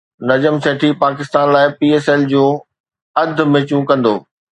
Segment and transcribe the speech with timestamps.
[0.27, 2.49] نجم سيٺي پاڪستان لاءِ P S L جون
[3.21, 4.15] اڌ ميچون ڪندو